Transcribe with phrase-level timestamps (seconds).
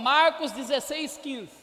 [0.00, 1.60] Marcos 16, 15.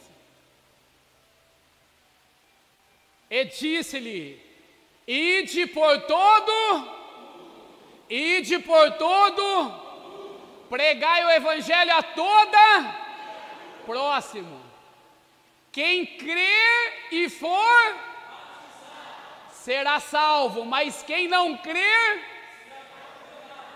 [3.30, 4.42] E disse-lhe:
[5.06, 6.88] Ide por todo,
[8.08, 9.72] ide por todo,
[10.70, 12.94] pregai o evangelho a toda,
[13.84, 14.60] próximo.
[15.70, 17.96] Quem crer e for,
[19.52, 22.24] será salvo, mas quem não crer,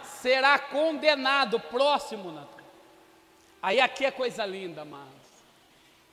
[0.03, 1.61] será condenado.
[1.61, 2.62] Próximo, Natan.
[3.63, 5.09] Aí aqui é coisa linda, amados.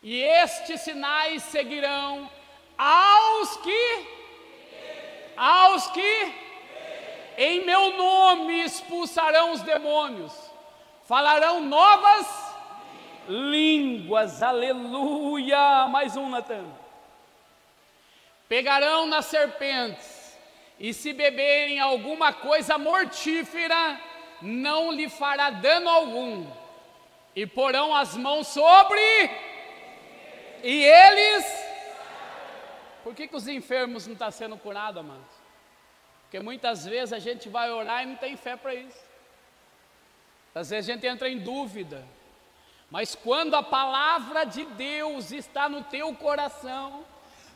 [0.04, 2.30] E estes sinais seguirão
[2.77, 4.08] aos que,
[5.35, 6.34] aos que,
[7.38, 10.31] em meu nome expulsarão os demônios,
[11.08, 12.27] falarão novas
[13.27, 15.88] línguas, aleluia.
[15.88, 16.66] Mais um, Natan.
[18.47, 20.38] Pegarão nas serpentes,
[20.80, 24.00] e se beberem alguma coisa mortífera,
[24.41, 26.47] não lhe fará dano algum,
[27.41, 28.99] e porão as mãos sobre,
[30.61, 31.45] e eles
[33.03, 35.33] por que, que os enfermos não estão tá sendo curados, amados?
[36.23, 39.03] Porque muitas vezes a gente vai orar e não tem fé para isso.
[40.53, 42.05] Às vezes a gente entra em dúvida.
[42.91, 47.05] Mas quando a palavra de Deus está no teu coração,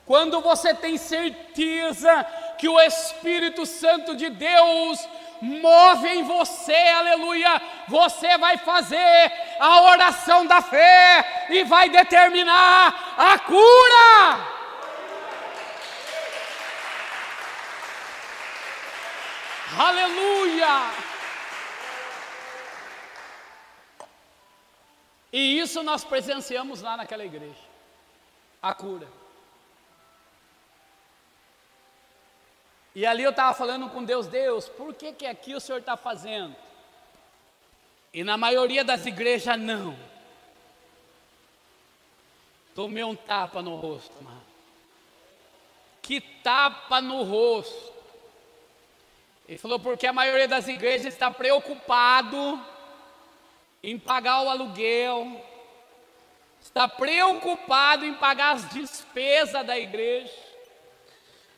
[0.05, 2.23] quando você tem certeza
[2.57, 5.07] que o Espírito Santo de Deus
[5.43, 13.37] move em você, aleluia, você vai fazer a oração da fé e vai determinar a
[13.39, 14.53] cura.
[19.77, 20.91] Aleluia!
[25.31, 27.73] E isso nós presenciamos lá naquela igreja
[28.61, 29.22] a cura.
[32.95, 35.97] E ali eu estava falando com Deus, Deus, por que, que aqui o Senhor está
[35.97, 36.55] fazendo?
[38.13, 39.97] E na maioria das igrejas, não.
[42.75, 44.43] Tomei um tapa no rosto, mano.
[46.01, 47.93] Que tapa no rosto.
[49.47, 52.63] Ele falou porque a maioria das igrejas está preocupado
[53.81, 55.43] em pagar o aluguel,
[56.61, 60.52] está preocupado em pagar as despesas da igreja.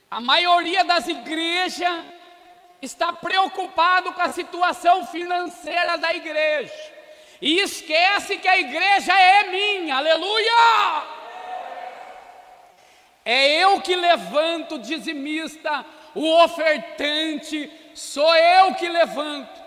[0.10, 2.04] A maioria das igrejas
[2.82, 6.74] está preocupado com a situação financeira da igreja
[7.42, 9.98] e esquece que a igreja é minha.
[9.98, 11.04] Aleluia!
[13.26, 19.62] É eu que levanto o dizimista o ofertante sou eu que levanto,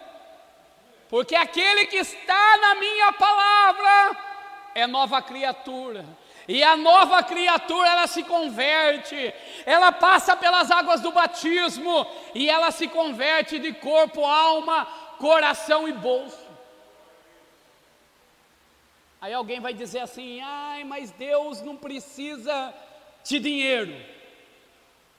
[1.08, 4.16] porque aquele que está na minha palavra
[4.74, 6.04] é nova criatura.
[6.48, 9.34] E a nova criatura ela se converte,
[9.66, 14.86] ela passa pelas águas do batismo e ela se converte de corpo, alma,
[15.18, 16.48] coração e bolso.
[19.20, 22.72] Aí alguém vai dizer assim: ai, mas Deus não precisa
[23.22, 23.94] de dinheiro.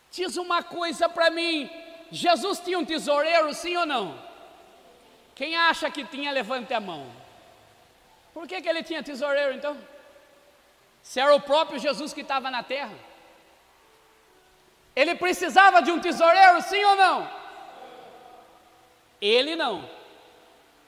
[0.10, 1.70] Diz uma coisa para mim:
[2.12, 4.20] Jesus tinha um tesoureiro, sim ou não?
[5.36, 7.06] Quem acha que tinha, levante a mão.
[8.34, 9.78] Por que, que ele tinha tesoureiro então?
[11.02, 12.96] Se era o próprio Jesus que estava na terra.
[14.96, 17.32] Ele precisava de um tesoureiro, sim ou não?
[19.22, 19.90] Ele não.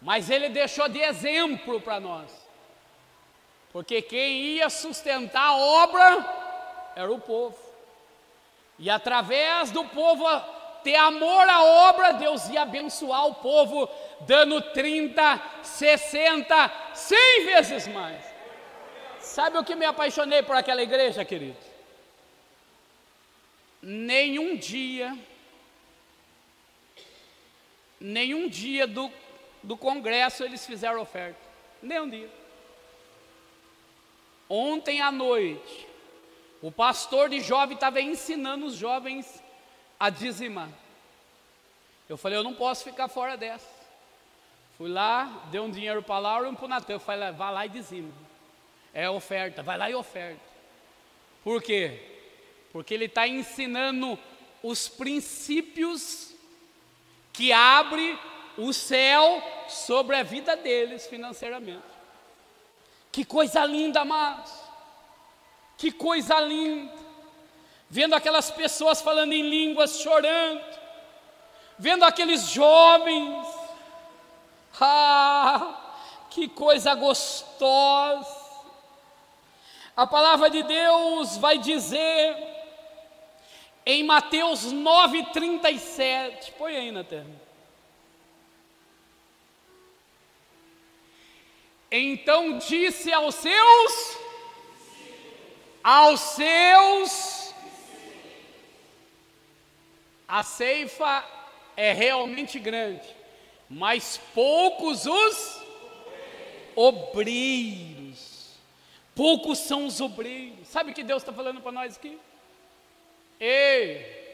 [0.01, 2.31] Mas ele deixou de exemplo para nós.
[3.71, 7.57] Porque quem ia sustentar a obra era o povo.
[8.77, 10.25] E através do povo
[10.83, 13.87] ter amor à obra, Deus ia abençoar o povo,
[14.21, 18.30] dando 30, 60, 100 vezes mais.
[19.31, 21.55] Sabe o que me apaixonei por aquela igreja, querido?
[23.81, 25.17] Nenhum dia,
[27.97, 29.09] nenhum dia do,
[29.63, 31.39] do congresso eles fizeram oferta.
[31.81, 32.29] Nenhum dia.
[34.49, 35.87] Ontem à noite,
[36.61, 39.41] o pastor de jovem estava ensinando os jovens
[39.97, 40.67] a dizimar.
[42.09, 43.71] Eu falei, eu não posso ficar fora dessa.
[44.77, 46.91] Fui lá, dei um dinheiro para Laura e um para o Natan.
[46.91, 48.11] Eu falei, vai lá e dizima.
[48.93, 50.41] É oferta, vai lá e oferta.
[51.43, 51.99] Por quê?
[52.71, 54.17] Porque ele está ensinando
[54.61, 56.33] os princípios
[57.33, 58.17] que abre
[58.57, 61.81] o céu sobre a vida deles financeiramente.
[63.11, 64.51] Que coisa linda, amados.
[65.77, 66.93] Que coisa linda!
[67.89, 70.63] Vendo aquelas pessoas falando em línguas, chorando,
[71.77, 73.45] vendo aqueles jovens,
[74.79, 75.97] ah,
[76.29, 78.40] que coisa gostosa!
[79.95, 82.35] A palavra de Deus vai dizer
[83.85, 87.29] em Mateus 9,37, põe aí na terra.
[91.91, 94.17] Então disse aos seus,
[95.83, 97.53] aos seus,
[100.25, 101.25] a ceifa
[101.75, 103.05] é realmente grande,
[103.69, 105.61] mas poucos os
[106.75, 108.40] obreiros.
[109.21, 110.67] Poucos são os obreiros.
[110.67, 112.19] Sabe o que Deus está falando para nós aqui?
[113.39, 114.33] Ei,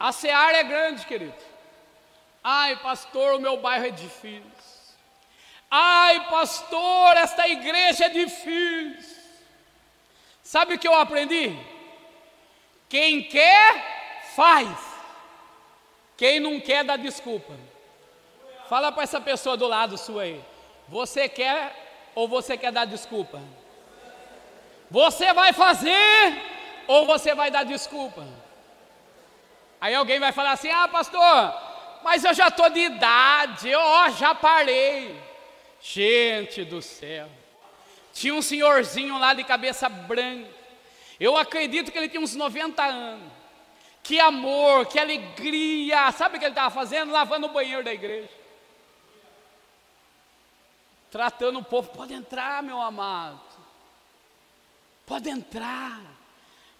[0.00, 1.32] a seara é grande, querido.
[2.42, 4.42] Ai, pastor, o meu bairro é difícil.
[5.70, 9.22] Ai, pastor, esta igreja é difícil.
[10.42, 11.56] Sabe o que eu aprendi?
[12.88, 14.76] Quem quer, faz.
[16.16, 17.54] Quem não quer, dá desculpa.
[18.68, 20.44] Fala para essa pessoa do lado sua aí.
[20.88, 21.86] Você quer
[22.18, 23.40] ou você quer dar desculpa?
[24.90, 26.42] Você vai fazer
[26.88, 28.26] ou você vai dar desculpa?
[29.80, 31.54] Aí alguém vai falar assim: ah, pastor,
[32.02, 35.16] mas eu já estou de idade, ó, já parei.
[35.80, 37.28] Gente do céu,
[38.12, 40.50] tinha um senhorzinho lá de cabeça branca,
[41.20, 43.30] eu acredito que ele tinha uns 90 anos.
[44.02, 47.12] Que amor, que alegria, sabe o que ele estava fazendo?
[47.12, 48.37] Lavando o banheiro da igreja.
[51.10, 53.40] Tratando o povo, pode entrar, meu amado,
[55.06, 56.00] pode entrar.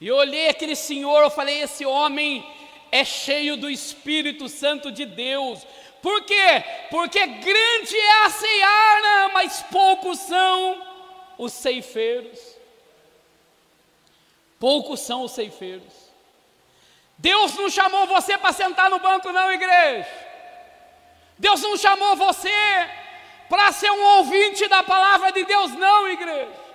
[0.00, 2.46] E eu olhei aquele senhor, eu falei: esse homem
[2.92, 5.66] é cheio do Espírito Santo de Deus.
[6.02, 6.64] Por quê?
[6.90, 10.86] Porque grande é a seara, mas poucos são
[11.38, 12.38] os ceifeiros.
[14.60, 15.92] Poucos são os ceifeiros.
[17.16, 20.08] Deus não chamou você para sentar no banco, não, igreja.
[21.36, 22.50] Deus não chamou você
[23.48, 26.68] para ser um ouvinte da palavra de Deus, não, igreja.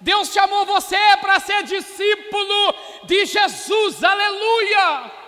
[0.00, 2.74] Deus chamou você para ser discípulo
[3.04, 5.20] de Jesus, aleluia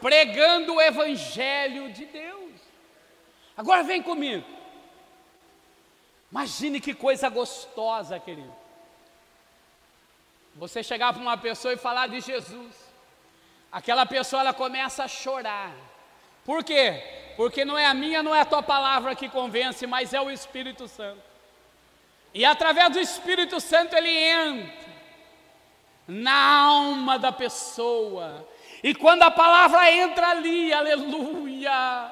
[0.00, 2.60] pregando o Evangelho de Deus.
[3.56, 4.46] Agora vem comigo.
[6.30, 8.54] Imagine que coisa gostosa, querido.
[10.54, 12.74] Você chegar para uma pessoa e falar de Jesus.
[13.70, 15.72] Aquela pessoa ela começa a chorar.
[16.50, 17.00] Por quê?
[17.36, 20.28] Porque não é a minha, não é a tua palavra que convence, mas é o
[20.28, 21.22] Espírito Santo.
[22.34, 24.90] E através do Espírito Santo ele entra
[26.08, 28.44] na alma da pessoa
[28.82, 32.10] e quando a palavra entra ali, aleluia,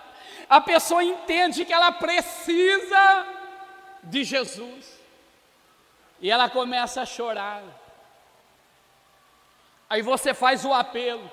[0.48, 3.26] a pessoa entende que ela precisa
[4.04, 5.00] de Jesus.
[6.20, 7.64] E ela começa a chorar.
[9.90, 11.28] Aí você faz o apelo.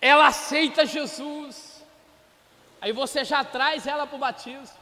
[0.00, 1.84] Ela aceita Jesus.
[2.80, 4.76] Aí você já traz ela para o batismo.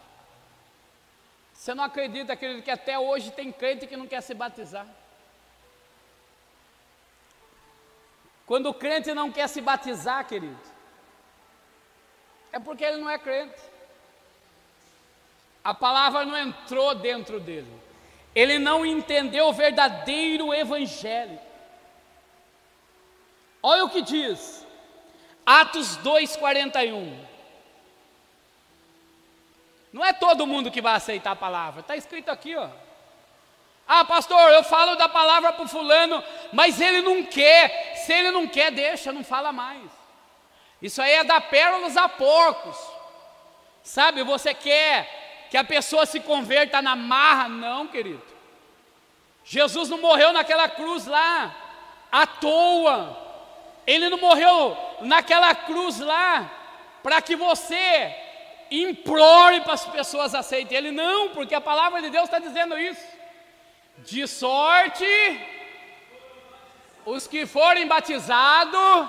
[1.53, 4.87] Você não acredita, querido, que até hoje tem crente que não quer se batizar.
[8.45, 10.61] Quando o crente não quer se batizar, querido,
[12.53, 13.61] é porque ele não é crente.
[15.63, 17.73] A palavra não entrou dentro dele.
[18.35, 21.39] Ele não entendeu o verdadeiro evangelho.
[23.63, 24.64] Olha o que diz,
[25.45, 27.19] Atos 2,41.
[29.93, 32.69] Não é todo mundo que vai aceitar a palavra, está escrito aqui, ó.
[33.87, 37.95] Ah, pastor, eu falo da palavra para o fulano, mas ele não quer.
[37.97, 39.91] Se ele não quer, deixa, não fala mais.
[40.81, 42.77] Isso aí é dar pérolas a porcos.
[43.83, 47.49] Sabe, você quer que a pessoa se converta na marra?
[47.49, 48.23] Não, querido.
[49.45, 51.55] Jesus não morreu naquela cruz lá,
[52.11, 53.24] à toa.
[53.87, 56.51] Ele não morreu naquela cruz lá
[57.03, 58.15] para que você
[58.71, 63.07] implore para as pessoas aceitem Ele, não, porque a palavra de Deus está dizendo isso.
[63.99, 65.05] De sorte
[67.07, 69.09] os que forem batizados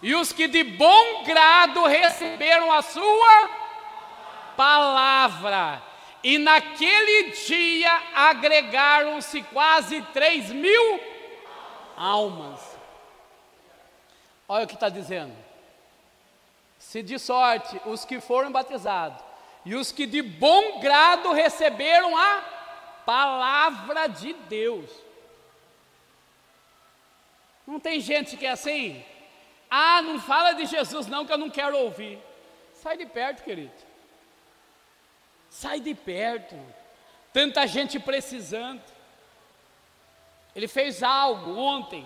[0.00, 3.50] e os que de bom grado receberam a sua
[4.56, 5.82] palavra.
[6.22, 11.00] E naquele dia agregaram-se quase três mil
[11.96, 12.73] almas.
[14.48, 15.34] Olha o que está dizendo.
[16.78, 19.22] Se de sorte os que foram batizados
[19.64, 22.44] e os que de bom grado receberam a
[23.06, 24.90] palavra de Deus.
[27.66, 29.02] Não tem gente que é assim?
[29.70, 32.18] Ah, não fala de Jesus não que eu não quero ouvir.
[32.74, 33.72] Sai de perto, querido.
[35.48, 36.54] Sai de perto.
[37.32, 38.82] Tanta gente precisando.
[40.54, 42.04] Ele fez algo ontem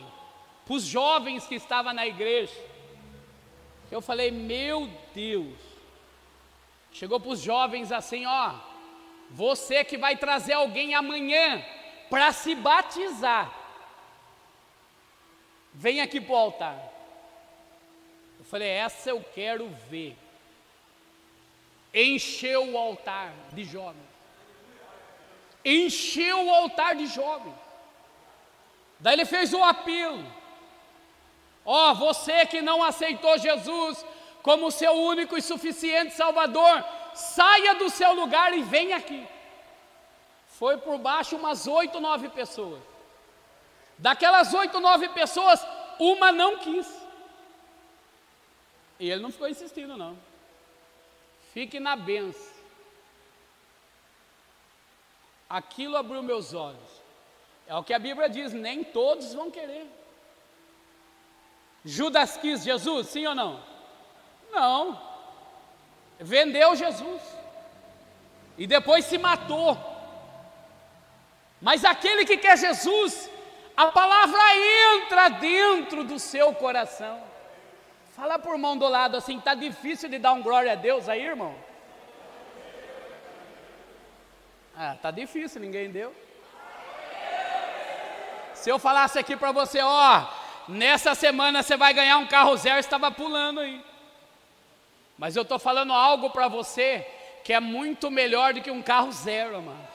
[0.68, 2.52] para os jovens que estavam na igreja.
[3.90, 5.58] Eu falei, meu Deus.
[6.92, 8.54] Chegou para os jovens assim, ó.
[9.30, 11.64] Você que vai trazer alguém amanhã
[12.10, 13.50] para se batizar,
[15.72, 16.92] vem aqui para o altar.
[18.38, 20.14] Eu falei, essa eu quero ver.
[21.94, 24.06] encheu o altar de jovens.
[25.64, 27.54] Encheu o altar de jovens.
[29.00, 30.37] Daí ele fez o apelo.
[31.70, 34.02] Ó, oh, você que não aceitou Jesus
[34.42, 36.82] como seu único e suficiente Salvador,
[37.12, 39.28] saia do seu lugar e venha aqui.
[40.46, 42.80] Foi por baixo umas oito, nove pessoas.
[43.98, 45.60] Daquelas oito, nove pessoas,
[45.98, 46.90] uma não quis.
[48.98, 50.18] E ele não ficou insistindo, não.
[51.52, 52.56] Fique na benção.
[55.50, 57.02] Aquilo abriu meus olhos.
[57.66, 59.86] É o que a Bíblia diz: nem todos vão querer.
[61.88, 63.60] Judas quis Jesus, sim ou não?
[64.52, 65.00] Não.
[66.20, 67.22] Vendeu Jesus.
[68.58, 69.78] E depois se matou.
[71.62, 73.30] Mas aquele que quer Jesus,
[73.74, 74.38] a palavra
[74.96, 77.22] entra dentro do seu coração.
[78.14, 81.24] Fala por mão do lado assim, tá difícil de dar um glória a Deus aí,
[81.24, 81.54] irmão?
[84.76, 86.14] Ah, tá difícil, ninguém deu.
[88.52, 90.37] Se eu falasse aqui para você, ó,
[90.68, 93.80] nessa semana você vai ganhar um carro zero, estava pulando aí.
[95.16, 97.06] Mas eu estou falando algo para você
[97.42, 99.88] que é muito melhor do que um carro zero, mano.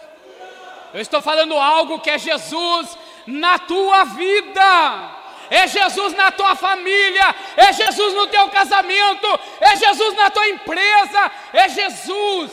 [0.94, 7.36] Eu estou falando algo que é Jesus na tua vida é Jesus na tua família,
[7.56, 12.52] é Jesus no teu casamento, é Jesus na tua empresa, é Jesus.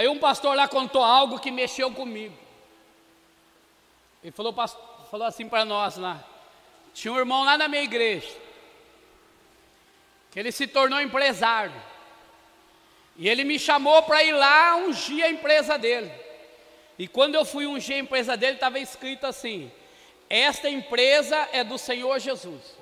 [0.00, 2.34] Aí um pastor lá contou algo que mexeu comigo.
[4.24, 4.54] Ele falou,
[5.10, 6.24] falou assim para nós lá.
[6.94, 8.34] Tinha um irmão lá na minha igreja
[10.30, 11.74] que ele se tornou empresário.
[13.14, 16.10] E ele me chamou para ir lá ungir a empresa dele.
[16.98, 19.70] E quando eu fui ungir a empresa dele, estava escrito assim:
[20.30, 22.74] Esta empresa é do Senhor Jesus.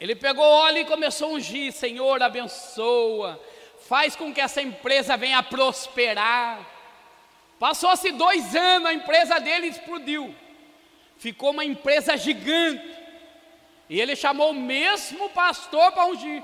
[0.00, 3.40] Ele pegou óleo e começou a ungir: Senhor, abençoa,
[3.86, 6.60] faz com que essa empresa venha a prosperar.
[7.58, 10.34] Passou-se dois anos, a empresa dele explodiu,
[11.18, 12.96] ficou uma empresa gigante.
[13.88, 16.42] E ele chamou o mesmo pastor para ungir.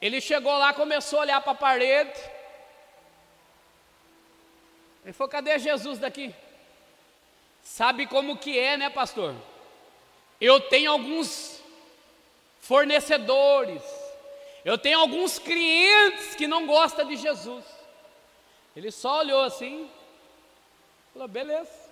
[0.00, 2.18] Ele chegou lá, começou a olhar para a parede.
[5.04, 6.34] Ele falou: cadê Jesus daqui?
[7.62, 9.34] Sabe como que é, né, pastor?
[10.40, 11.62] Eu tenho alguns
[12.60, 13.82] fornecedores,
[14.64, 17.64] eu tenho alguns clientes que não gostam de Jesus.
[18.76, 19.90] Ele só olhou assim,
[21.12, 21.82] falou: beleza.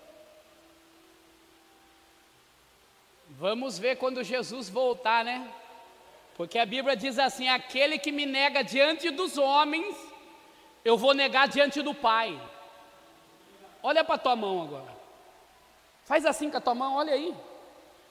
[3.31, 5.53] Vamos ver quando Jesus voltar, né?
[6.37, 9.97] Porque a Bíblia diz assim: aquele que me nega diante dos homens,
[10.85, 12.41] eu vou negar diante do Pai.
[13.83, 14.97] Olha para a tua mão agora.
[16.05, 17.35] Faz assim com a tua mão, olha aí.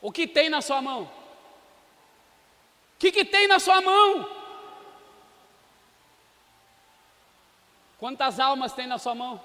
[0.01, 1.03] O que tem na sua mão?
[1.03, 4.38] O que, que tem na sua mão?
[7.99, 9.41] Quantas almas tem na sua mão?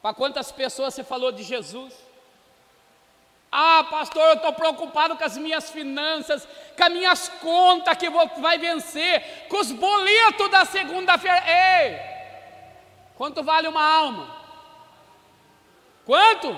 [0.00, 1.92] Para quantas pessoas você falou de Jesus?
[3.50, 8.26] Ah, pastor, eu estou preocupado com as minhas finanças, com as minhas contas que vou,
[8.38, 11.42] vai vencer, com os boletos da segunda-feira.
[11.46, 12.00] Ei,
[13.14, 14.34] quanto vale uma alma?
[16.06, 16.56] Quanto?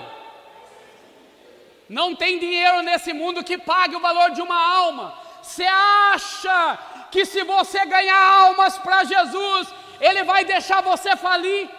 [1.89, 5.19] Não tem dinheiro nesse mundo que pague o valor de uma alma.
[5.41, 6.79] Você acha
[7.11, 9.67] que se você ganhar almas para Jesus,
[9.99, 11.69] Ele vai deixar você falir?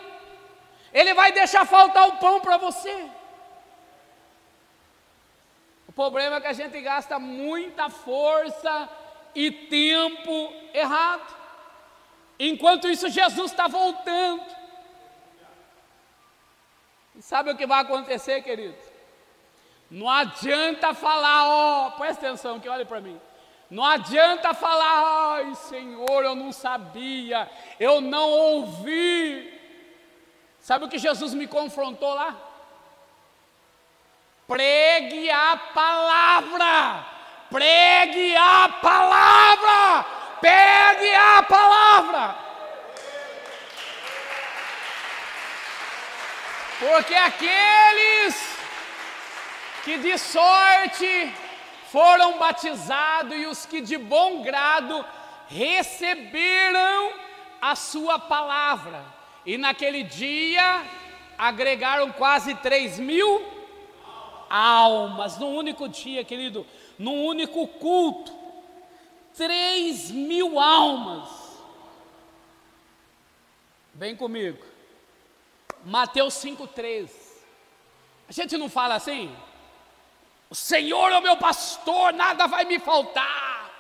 [0.93, 3.11] Ele vai deixar faltar o pão para você?
[5.97, 8.89] problema é que a gente gasta muita força
[9.35, 11.35] e tempo errado.
[12.39, 14.45] Enquanto isso, Jesus está voltando.
[17.17, 18.77] E sabe o que vai acontecer, querido?
[19.91, 23.19] Não adianta falar, ó, oh, presta atenção que olhe para mim.
[23.71, 29.53] Não adianta falar, ai Senhor, eu não sabia, eu não ouvi.
[30.61, 32.37] Sabe o que Jesus me confrontou lá?
[34.47, 37.07] Pregue a palavra.
[37.51, 40.07] Pregue a palavra.
[40.41, 42.35] Pegue a palavra.
[46.79, 48.59] Porque aqueles
[49.85, 51.35] que de sorte
[51.97, 55.03] foram batizados e os que de bom grado
[55.49, 57.15] receberam
[57.59, 59.03] a sua palavra,
[59.47, 60.85] e naquele dia
[61.39, 63.43] agregaram quase três mil
[64.51, 66.67] almas, num único dia, querido,
[66.99, 68.31] num único culto,
[69.35, 71.31] três mil almas.
[73.95, 74.63] Vem comigo.
[75.83, 77.09] Mateus 5,3.
[78.29, 79.35] A gente não fala assim?
[80.49, 83.71] O Senhor é o meu pastor, nada vai me faltar.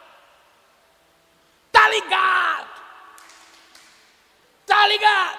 [1.70, 2.68] Tá ligado?
[4.66, 5.38] Tá ligado?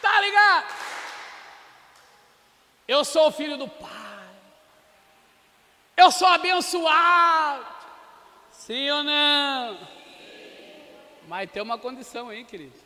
[0.00, 0.74] Tá ligado?
[2.86, 3.98] Eu sou o filho do Pai.
[5.96, 7.66] Eu sou abençoado.
[8.52, 9.88] Sim ou não?
[11.26, 12.78] Mas tem uma condição aí, querido.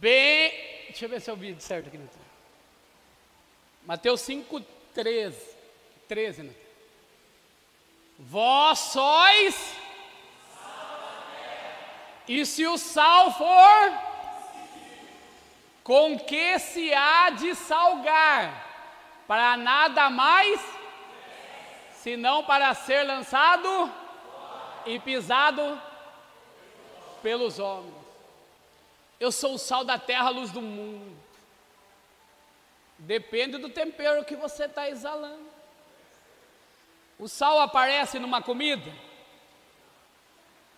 [0.00, 0.50] Bem.
[0.86, 1.98] Deixa eu ver se eu vi certo aqui.
[1.98, 2.23] Natal.
[3.84, 4.60] Mateus 5,
[4.94, 5.54] 13.
[6.08, 6.54] 13, né?
[8.18, 9.76] Vós sois.
[12.26, 13.98] E se o sal for,
[15.82, 18.62] com que se há de salgar?
[19.26, 20.60] Para nada mais,
[21.94, 23.92] senão para ser lançado
[24.86, 25.80] e pisado
[27.22, 27.94] pelos homens.
[29.18, 31.23] Eu sou o sal da terra, a luz do mundo.
[33.04, 35.46] Depende do tempero que você está exalando.
[37.18, 38.90] O sal aparece numa comida.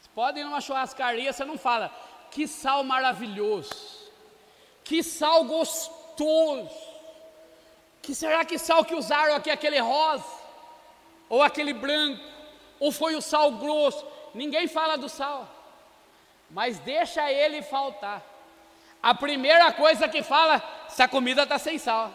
[0.01, 1.91] Você pode ir numa churrascaria, você não fala,
[2.31, 4.11] que sal maravilhoso,
[4.85, 6.95] que sal gostoso.
[8.03, 10.25] Que será que sal que usaram aqui, aquele rosa,
[11.29, 12.23] ou aquele branco,
[12.79, 14.07] ou foi o sal grosso?
[14.35, 15.57] Ninguém fala do sal
[16.51, 18.23] mas deixa ele faltar.
[19.03, 22.13] A primeira coisa que fala, se a comida está sem sal.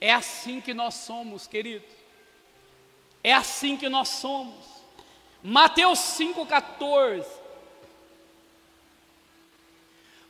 [0.00, 1.88] É assim que nós somos, queridos.
[3.22, 4.64] É assim que nós somos.
[5.42, 7.24] Mateus 5,14.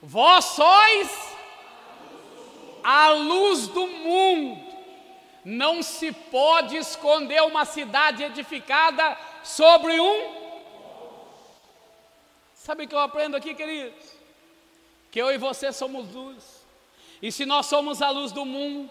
[0.02, 1.32] Vós sois
[2.82, 4.72] a luz do mundo.
[5.44, 10.41] Não se pode esconder uma cidade edificada sobre um
[12.62, 14.12] Sabe o que eu aprendo aqui, queridos?
[15.10, 16.64] Que eu e você somos luz.
[17.20, 18.88] E se nós somos a luz do mundo,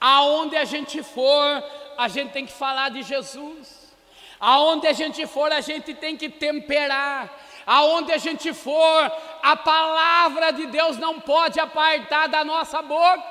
[0.00, 1.62] aonde a gente for,
[1.96, 3.94] a gente tem que falar de Jesus.
[4.40, 7.32] Aonde a gente for, a gente tem que temperar.
[7.64, 13.22] Aonde a gente for, a palavra de Deus não pode apartar da nossa boca.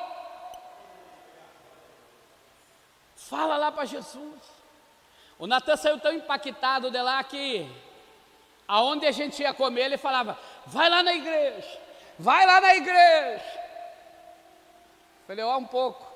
[3.17, 4.39] Fala lá para Jesus.
[5.37, 7.69] O Natan saiu tão impactado de lá que
[8.67, 11.79] Aonde a gente ia comer, ele falava: vai lá na igreja,
[12.17, 13.65] vai lá na igreja.
[15.27, 16.13] Falei, ó, um pouco.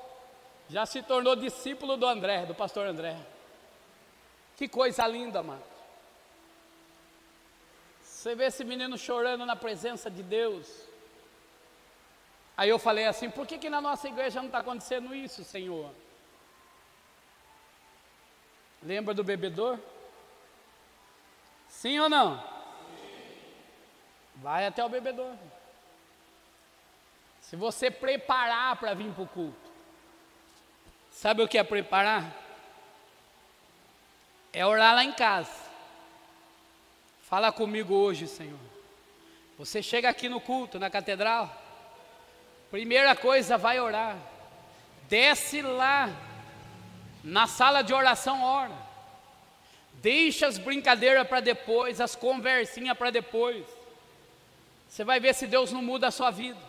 [0.70, 3.18] Já se tornou discípulo do André, do pastor André.
[4.56, 5.64] Que coisa linda, mano.
[8.04, 10.68] Você vê esse menino chorando na presença de Deus.
[12.58, 15.90] Aí eu falei assim: por que, que na nossa igreja não está acontecendo isso, Senhor?
[18.84, 19.80] Lembra do bebedor?
[21.80, 22.36] Sim ou não?
[22.36, 22.44] Sim.
[24.36, 25.34] Vai até o bebedor.
[27.39, 29.72] Se você preparar para vir para o culto,
[31.10, 32.36] sabe o que é preparar?
[34.52, 35.54] É orar lá em casa.
[37.22, 38.60] Fala comigo hoje, Senhor.
[39.58, 41.50] Você chega aqui no culto, na catedral,
[42.70, 44.18] primeira coisa, vai orar.
[45.08, 46.10] Desce lá,
[47.24, 48.88] na sala de oração, ora.
[50.02, 53.66] Deixa as brincadeiras para depois, as conversinhas para depois.
[54.88, 56.60] Você vai ver se Deus não muda a sua vida.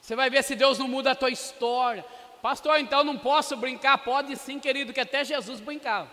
[0.00, 2.04] Você vai ver se Deus não muda a tua história.
[2.42, 3.98] Pastor, então não posso brincar?
[3.98, 6.10] Pode sim, querido, que até Jesus brincava.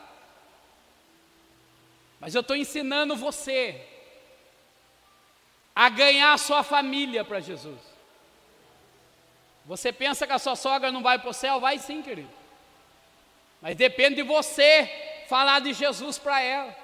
[2.19, 3.85] Mas eu estou ensinando você
[5.75, 7.79] a ganhar a sua família para Jesus.
[9.65, 11.59] Você pensa que a sua sogra não vai para o céu?
[11.59, 12.42] Vai sim, querido.
[13.63, 16.75] Mas depende de você falar de Jesus para ela.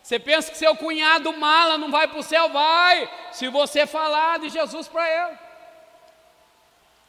[0.00, 2.48] Você pensa que seu cunhado mala não vai para o céu?
[2.48, 5.38] Vai, se você falar de Jesus para ela.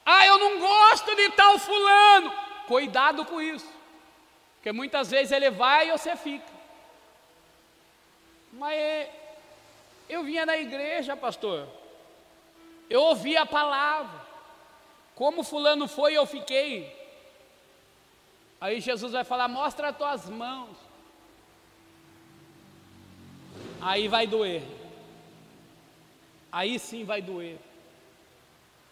[0.04, 2.34] Ah, eu não gosto de tal fulano.
[2.67, 3.71] Cuidado com isso.
[4.56, 6.52] Porque muitas vezes ele vai e você fica.
[8.52, 9.08] Mas
[10.10, 11.67] eu vinha na igreja, pastor.
[12.89, 14.26] Eu ouvi a palavra.
[15.13, 17.02] Como fulano foi, eu fiquei.
[18.63, 20.78] Aí Jesus vai falar: mostra as tuas mãos.
[23.82, 24.63] Aí vai doer.
[26.49, 27.60] Aí sim vai doer.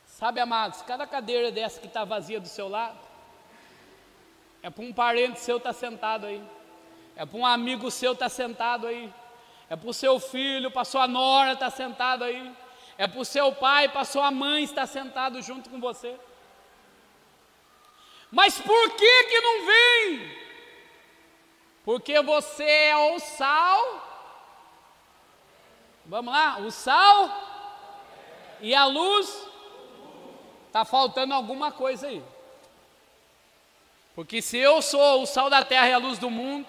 [0.06, 3.00] Sabe, amados, cada cadeira dessa que está vazia do seu lado,
[4.62, 6.44] é para um parente seu estar tá sentado aí,
[7.16, 9.10] é para um amigo seu estar tá sentado aí,
[9.70, 12.54] é para o seu filho, para sua nora estar tá sentado aí,
[12.98, 16.20] é para o seu pai, para sua mãe estar sentado junto com você.
[18.32, 20.38] Mas por que que não vem?
[21.84, 24.12] Porque você é o sal
[26.12, 26.58] Vamos lá?
[26.60, 27.30] O sal
[28.60, 29.48] e a luz.
[30.68, 32.22] Está faltando alguma coisa aí.
[34.14, 36.68] Porque se eu sou o sal da terra e a luz do mundo,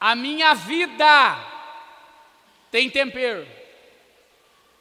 [0.00, 1.38] a minha vida
[2.70, 3.46] tem tempero.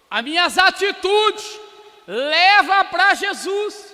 [0.10, 1.60] As minhas atitudes
[2.08, 3.85] leva para Jesus.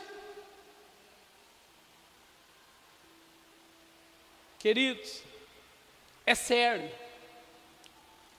[4.61, 5.23] Queridos,
[6.23, 6.89] é sério.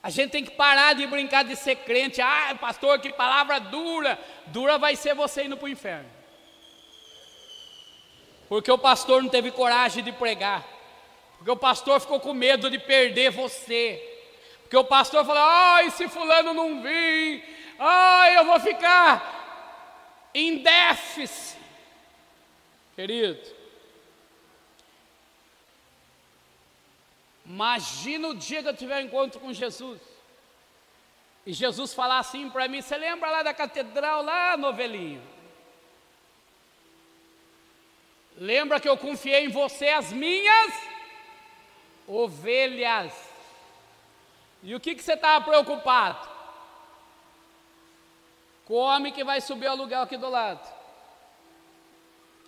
[0.00, 2.20] A gente tem que parar de brincar de ser crente.
[2.20, 4.18] Ah, pastor, que palavra dura.
[4.46, 6.08] Dura vai ser você indo para o inferno.
[8.48, 10.64] Porque o pastor não teve coragem de pregar.
[11.38, 14.00] Porque o pastor ficou com medo de perder você.
[14.62, 17.44] Porque o pastor falou: ai, se fulano não vir,
[17.78, 21.58] ai, eu vou ficar em déficit.
[22.94, 23.61] Querido,
[27.52, 30.00] imagina o dia que eu tiver um encontro com Jesus.
[31.44, 35.22] E Jesus falar assim para mim: Você lembra lá da catedral, lá, novelinho?
[38.36, 40.72] Lembra que eu confiei em você as minhas
[42.06, 43.12] ovelhas.
[44.62, 46.28] E o que, que você estava preocupado?
[48.64, 50.66] Com o homem que vai subir o aluguel aqui do lado.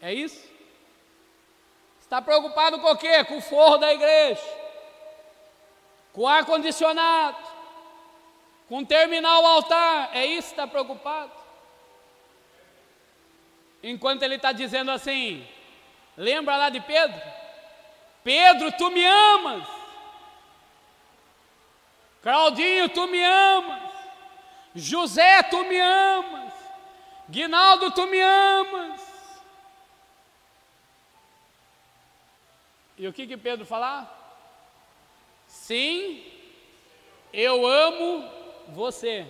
[0.00, 0.48] É isso?
[2.00, 3.24] Está preocupado com o quê?
[3.24, 4.42] Com o forro da igreja,
[6.14, 7.36] com ar-condicionado,
[8.68, 10.10] com terminar o altar.
[10.16, 11.32] É isso que está preocupado?
[13.82, 15.46] Enquanto ele está dizendo assim,
[16.16, 17.20] lembra lá de Pedro?
[18.22, 19.68] Pedro, tu me amas.
[22.22, 23.92] Claudinho, tu me amas.
[24.74, 26.54] José, tu me amas.
[27.28, 29.00] Guinaldo, tu me amas.
[32.96, 34.13] E o que que Pedro falar?
[35.66, 36.22] Sim,
[37.32, 38.30] eu amo
[38.68, 39.26] você.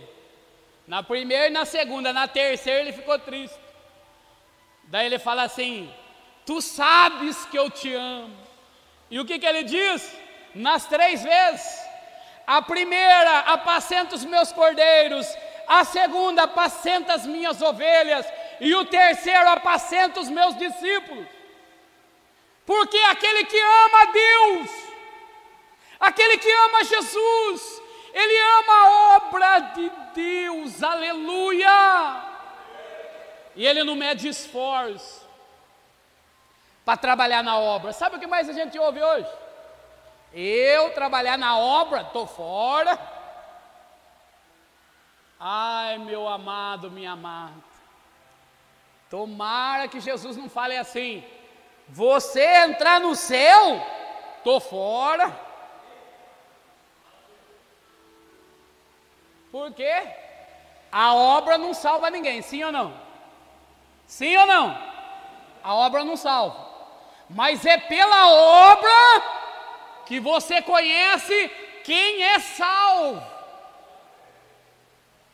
[0.84, 3.56] Na primeira e na segunda, na terceira ele ficou triste.
[4.84, 5.88] Daí ele fala assim:
[6.44, 8.36] Tu sabes que eu te amo.
[9.08, 10.12] E o que, que ele diz?
[10.56, 11.66] Nas três vezes.
[12.44, 15.28] A primeira, apacenta os meus cordeiros.
[15.68, 18.26] A segunda, apacenta as minhas ovelhas.
[18.60, 21.28] E o terceiro, apacenta os meus discípulos.
[22.66, 24.83] Porque aquele que ama Deus,
[26.04, 32.22] aquele que ama Jesus, ele ama a obra de Deus, aleluia.
[33.56, 35.24] E ele não mede esforço
[36.84, 37.92] para trabalhar na obra.
[37.92, 39.28] Sabe o que mais a gente ouve hoje?
[40.32, 42.98] Eu trabalhar na obra, estou fora.
[45.38, 47.52] Ai, meu amado, minha amada.
[49.08, 51.24] Tomara que Jesus não fale assim.
[51.88, 53.80] Você entrar no céu,
[54.38, 55.32] estou fora.
[59.54, 59.96] Por quê?
[60.90, 62.88] A obra não salva ninguém, sim ou não?
[64.04, 64.66] Sim ou não?
[65.62, 66.64] A obra não salva
[67.28, 69.22] mas é pela obra
[70.06, 71.48] que você conhece
[71.82, 73.22] quem é salvo.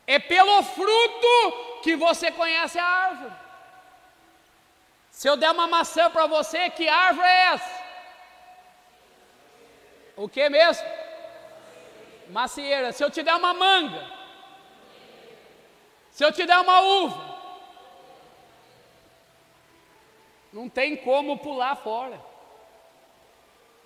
[0.06, 3.32] É pelo fruto que você conhece a árvore.
[5.10, 7.80] Se eu der uma maçã para você, que árvore é essa?
[10.16, 10.99] O que mesmo?
[12.30, 12.92] Macieira.
[12.92, 14.10] Se eu te der uma manga,
[16.10, 17.30] se eu te der uma uva,
[20.52, 22.20] Não tem como pular fora.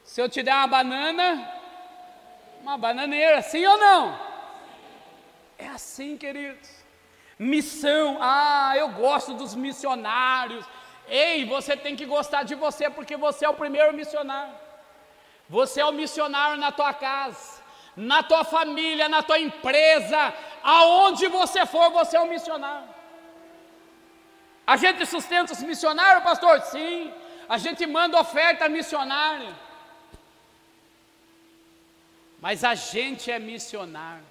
[0.02, 1.52] Se eu te der uma banana,
[2.62, 4.18] uma bananeira, sim ou não?
[5.59, 6.70] É assim, queridos.
[7.38, 10.64] Missão, ah, eu gosto dos missionários.
[11.07, 14.54] Ei, você tem que gostar de você porque você é o primeiro missionário.
[15.48, 17.54] Você é o missionário na tua casa,
[17.96, 22.88] na tua família, na tua empresa, aonde você for, você é um missionário.
[24.66, 26.61] A gente sustenta os missionários, pastor?
[26.62, 27.12] Sim.
[27.48, 29.54] A gente manda oferta missionária.
[32.40, 34.24] Mas a gente é missionário.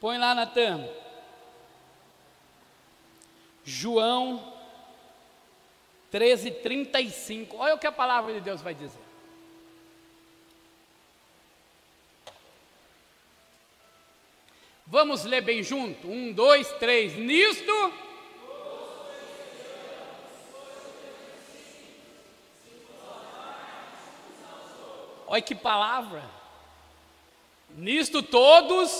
[0.00, 0.86] Põe lá, Natan.
[3.64, 4.52] João
[6.10, 7.56] 13, 35.
[7.56, 9.05] Olha o que a palavra de Deus vai dizer.
[14.88, 16.06] Vamos ler bem junto?
[16.06, 17.16] Um, dois, três.
[17.16, 17.92] Nisto.
[25.26, 26.22] Olha que palavra.
[27.70, 28.90] Nisto todos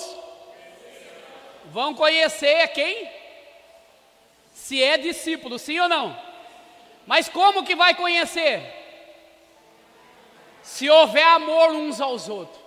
[1.66, 3.08] vão conhecer quem?
[4.52, 6.20] Se é discípulo, sim ou não?
[7.06, 8.60] Mas como que vai conhecer?
[10.62, 12.65] Se houver amor uns aos outros.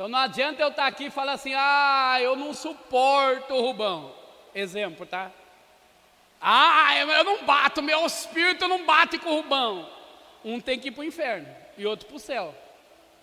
[0.00, 4.14] Então não adianta eu estar aqui e falar assim, ah, eu não suporto o Rubão.
[4.54, 5.30] Exemplo, tá?
[6.40, 9.86] Ah, eu não bato, meu espírito não bate com o Rubão.
[10.42, 12.54] Um tem que ir para o inferno e outro para o céu.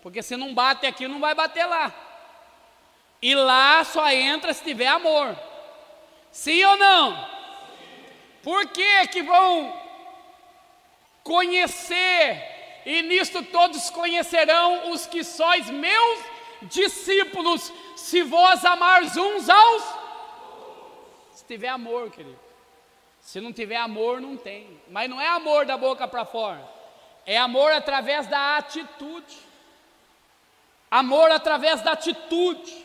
[0.02, 1.92] Porque se não bate aqui, não vai bater lá.
[3.20, 5.36] E lá só entra se tiver amor.
[6.30, 7.28] Sim ou não?
[8.40, 9.76] Por que que vão
[11.24, 12.80] conhecer?
[12.86, 19.98] E nisto todos conhecerão os que sois meus discípulos, se vós amares uns aos
[21.38, 22.36] se tiver amor, querido.
[23.20, 24.80] Se não tiver amor, não tem.
[24.90, 26.68] Mas não é amor da boca para fora.
[27.24, 29.38] É amor através da atitude.
[30.90, 32.84] Amor através da atitude.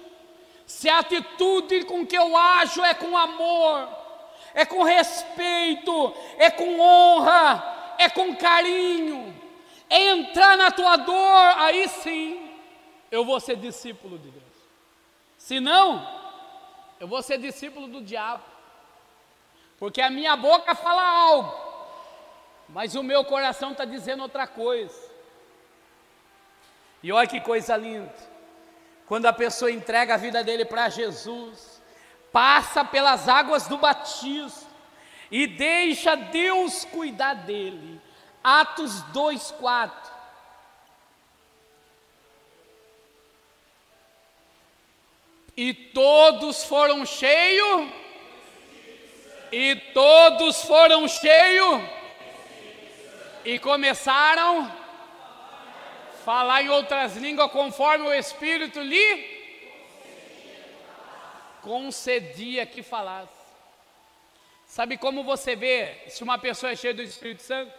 [0.68, 3.90] Se a atitude com que eu ajo é com amor,
[4.54, 9.34] é com respeito, é com honra, é com carinho,
[9.90, 12.43] é entrar na tua dor, aí sim
[13.14, 14.44] eu vou ser discípulo de Deus.
[15.38, 16.04] Se não,
[17.00, 18.44] eu vou ser discípulo do diabo.
[19.78, 21.54] Porque a minha boca fala algo,
[22.68, 25.12] mas o meu coração está dizendo outra coisa.
[27.04, 28.16] E olha que coisa linda.
[29.06, 31.80] Quando a pessoa entrega a vida dele para Jesus,
[32.32, 34.72] passa pelas águas do batismo
[35.30, 38.02] e deixa Deus cuidar dele.
[38.44, 39.52] Atos 2,
[45.56, 47.90] E todos foram cheios,
[49.52, 51.82] e todos foram cheios,
[53.46, 59.34] e começaram a falar em outras línguas conforme o Espírito lhe
[61.62, 63.44] concedia que falasse.
[64.66, 67.72] Sabe como você vê se uma pessoa é cheia do Espírito Santo?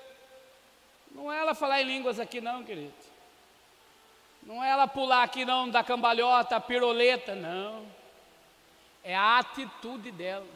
[1.10, 3.13] Não é ela falar em línguas aqui, não, querido.
[4.44, 7.86] Não é ela pular aqui não da cambalhota, piroleta, não.
[9.02, 10.46] É a atitude dela.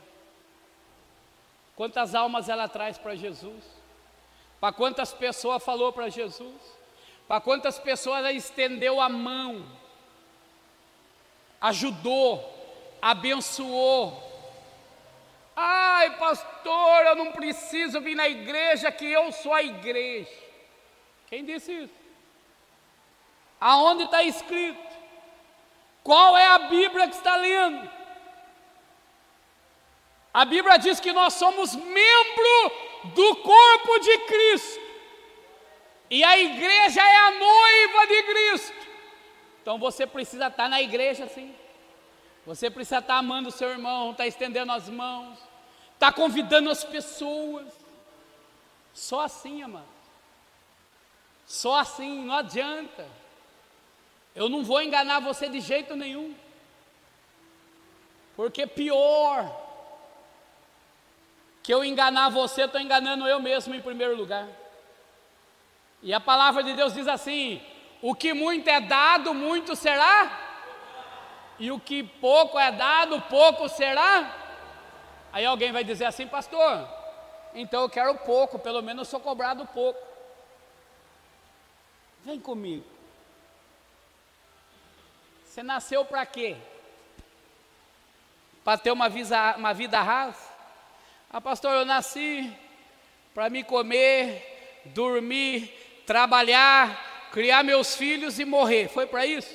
[1.74, 3.64] Quantas almas ela traz para Jesus?
[4.60, 6.78] Para quantas pessoas falou para Jesus?
[7.26, 9.64] Para quantas pessoas ela estendeu a mão?
[11.60, 12.42] Ajudou,
[13.00, 14.26] abençoou.
[15.54, 20.30] Ai, pastor, eu não preciso vir na igreja, que eu sou a igreja.
[21.28, 21.97] Quem disse isso?
[23.60, 24.88] Aonde está escrito?
[26.02, 27.90] Qual é a Bíblia que está lendo?
[30.32, 32.72] A Bíblia diz que nós somos membro
[33.14, 34.88] do corpo de Cristo.
[36.10, 38.88] E a igreja é a noiva de Cristo.
[39.60, 41.54] Então você precisa estar na igreja sim.
[42.46, 45.38] Você precisa estar amando o seu irmão, estar estendendo as mãos,
[45.92, 47.66] estar convidando as pessoas.
[48.94, 49.84] Só assim, amado.
[51.46, 53.06] Só assim, não adianta.
[54.38, 56.32] Eu não vou enganar você de jeito nenhum.
[58.36, 59.40] Porque pior
[61.60, 64.46] que eu enganar você, estou enganando eu mesmo em primeiro lugar.
[66.00, 67.60] E a palavra de Deus diz assim:
[68.00, 70.16] o que muito é dado, muito será,
[71.58, 74.36] e o que pouco é dado, pouco será.
[75.32, 76.88] Aí alguém vai dizer assim, pastor,
[77.56, 80.00] então eu quero pouco, pelo menos sou cobrado pouco.
[82.24, 82.97] Vem comigo.
[85.58, 86.56] Você nasceu para quê?
[88.62, 90.38] Para ter uma, visa, uma vida rasa?
[91.28, 92.56] Ah, pastor, eu nasci
[93.34, 95.66] para me comer, dormir,
[96.06, 98.86] trabalhar, criar meus filhos e morrer.
[98.86, 99.52] Foi para isso?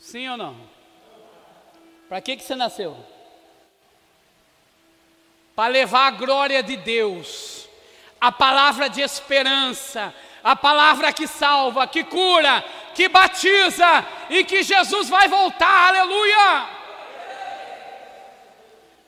[0.00, 0.68] Sim ou não?
[2.08, 2.96] Para que, que você nasceu?
[5.54, 7.68] Para levar a glória de Deus,
[8.20, 15.08] a palavra de esperança, a palavra que salva, que cura, que batiza e que Jesus
[15.08, 16.68] vai voltar, aleluia.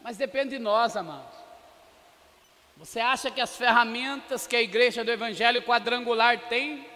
[0.02, 1.34] Mas depende de nós, amados.
[2.76, 6.86] Você acha que as ferramentas que a igreja do Evangelho quadrangular tem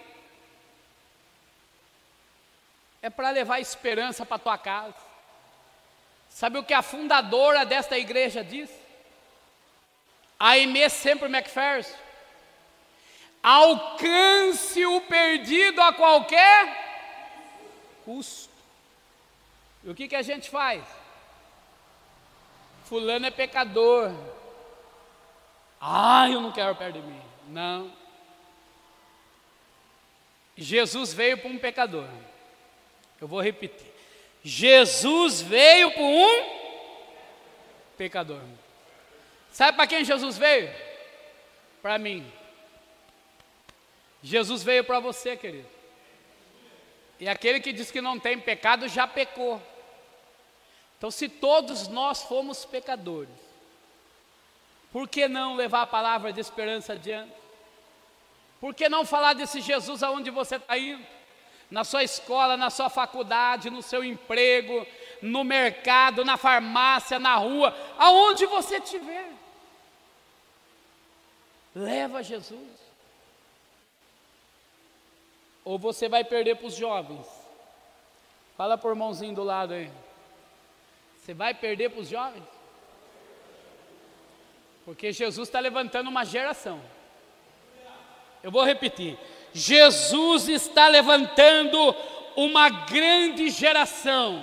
[3.00, 5.08] é para levar esperança para tua casa?
[6.28, 8.70] Sabe o que a fundadora desta igreja diz?
[10.38, 12.07] A Aimee sempre McPherson
[13.42, 16.88] alcance o perdido a qualquer
[18.04, 18.52] custo.
[19.84, 20.84] E o que, que a gente faz?
[22.84, 24.12] Fulano é pecador.
[25.80, 27.22] Ah, eu não quero perto de mim.
[27.48, 27.92] Não.
[30.56, 32.08] Jesus veio para um pecador.
[33.20, 33.86] Eu vou repetir.
[34.42, 36.58] Jesus veio para um
[37.96, 38.40] pecador.
[39.52, 40.72] Sabe para quem Jesus veio?
[41.82, 42.37] Para mim.
[44.22, 45.68] Jesus veio para você, querido.
[47.20, 49.60] E aquele que diz que não tem pecado já pecou.
[50.96, 53.30] Então, se todos nós fomos pecadores,
[54.92, 57.32] por que não levar a palavra de esperança adiante?
[58.60, 61.06] Por que não falar desse Jesus aonde você está indo?
[61.70, 64.86] Na sua escola, na sua faculdade, no seu emprego,
[65.20, 69.30] no mercado, na farmácia, na rua, aonde você estiver.
[71.74, 72.87] Leva Jesus.
[75.68, 77.26] Ou você vai perder para os jovens.
[78.56, 79.90] Fala por mãozinho do lado aí.
[81.18, 82.42] Você vai perder para os jovens?
[84.86, 86.80] Porque Jesus está levantando uma geração.
[88.42, 89.18] Eu vou repetir.
[89.52, 91.94] Jesus está levantando
[92.34, 94.42] uma grande geração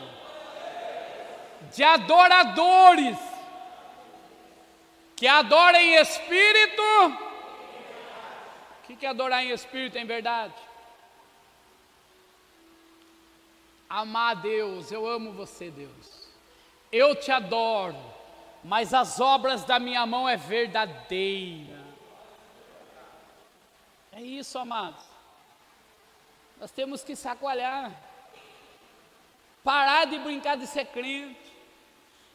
[1.73, 3.17] de adoradores
[5.15, 6.83] que adoram em espírito.
[8.77, 10.53] O que é adorar em espírito em verdade?
[13.89, 16.28] Amar a Deus, eu amo você, Deus.
[16.91, 17.98] Eu te adoro,
[18.63, 21.84] mas as obras da minha mão é verdadeira.
[24.12, 25.04] É isso, amados.
[26.60, 27.91] Nós temos que sacoalhar.
[29.63, 31.54] Parar de brincar de ser crente.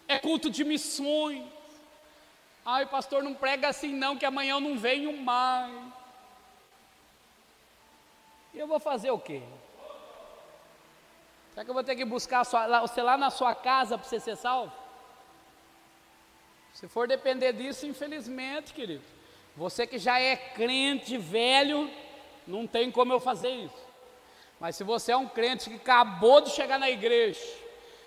[0.07, 1.45] É culto de missões.
[2.65, 5.73] Ai, pastor, não prega assim não, que amanhã eu não venho mais.
[8.53, 9.43] E eu vou fazer o quê?
[11.61, 14.19] Será que eu vou ter que buscar sua, você lá na sua casa para você
[14.19, 14.73] ser salvo?
[16.73, 19.05] Se for depender disso, infelizmente, querido,
[19.55, 21.91] você que já é crente velho,
[22.47, 23.87] não tem como eu fazer isso.
[24.59, 27.39] Mas se você é um crente que acabou de chegar na igreja,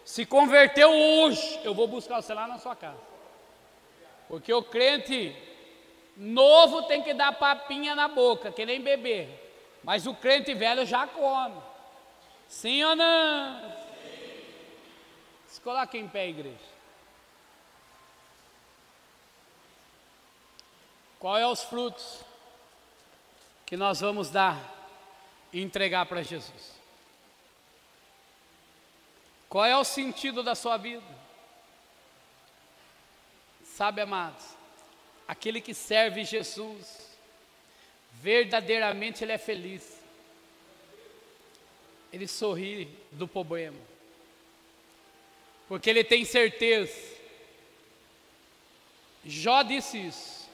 [0.03, 2.97] se converteu hoje, eu vou buscar você lá na sua casa.
[4.27, 5.35] Porque o crente
[6.17, 9.29] novo tem que dar papinha na boca, que nem bebê.
[9.83, 11.72] Mas o crente velho já come.
[12.53, 13.59] Sim ou não?
[13.59, 14.45] Sim.
[15.47, 16.73] Se coloque em pé, igreja.
[21.19, 22.21] Qual é os frutos
[23.65, 24.57] que nós vamos dar
[25.51, 26.73] e entregar para Jesus?
[29.49, 31.23] Qual é o sentido da sua vida?
[33.65, 34.45] Sabe, amados,
[35.27, 37.17] aquele que serve Jesus,
[38.13, 40.02] verdadeiramente ele é feliz
[42.13, 43.79] ele sorri do problema.
[45.67, 46.95] Porque ele tem certeza.
[49.25, 50.47] Jó disse isso.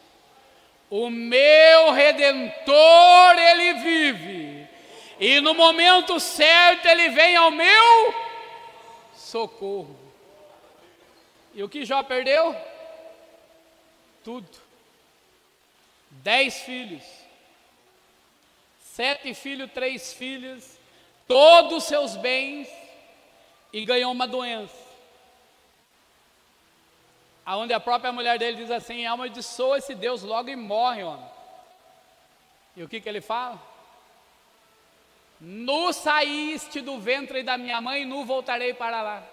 [0.89, 4.67] O meu redentor, ele vive.
[5.19, 8.15] E no momento certo ele vem ao meu
[9.13, 9.99] socorro.
[11.53, 12.55] E o que Jó perdeu?
[14.23, 14.47] Tudo.
[16.09, 17.03] Dez filhos.
[18.81, 20.78] Sete filhos, três filhas
[21.29, 22.67] todos os seus bens
[23.71, 24.89] e ganhou uma doença.
[27.45, 31.29] Aonde a própria mulher dele diz assim: amaldiçoa esse Deus logo e morre, homem.
[32.75, 33.61] E o que, que ele fala?
[35.39, 39.23] Nu saíste do ventre da minha mãe, nu voltarei para lá.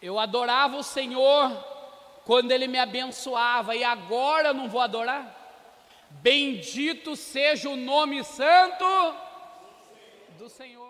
[0.00, 1.52] Eu adorava o Senhor
[2.24, 5.39] quando Ele me abençoava, e agora eu não vou adorar?
[6.10, 8.84] Bendito seja o nome santo
[10.36, 10.89] do Senhor.